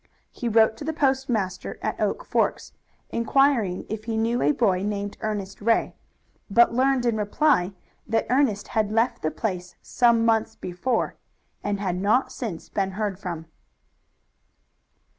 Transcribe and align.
He 0.31 0.49
wrote 0.49 0.77
to 0.77 0.83
the 0.83 0.93
postmaster 0.97 1.77
at 1.83 2.01
Oak 2.01 2.25
Forks, 2.25 2.73
inquiring 3.11 3.85
if 3.87 4.05
he 4.05 4.17
knew 4.17 4.41
a 4.41 4.51
boy 4.51 4.81
named 4.81 5.15
Ernest 5.21 5.61
Ray, 5.61 5.93
but 6.49 6.73
learned 6.73 7.05
in 7.05 7.15
reply 7.17 7.73
that 8.07 8.25
Ernest 8.27 8.69
had 8.69 8.91
left 8.91 9.21
the 9.21 9.29
place 9.29 9.75
some 9.83 10.25
months 10.25 10.55
before, 10.55 11.17
and 11.63 11.79
had 11.79 11.97
not 11.97 12.31
since 12.31 12.67
been 12.67 12.93
heard 12.93 13.19
from. 13.19 13.45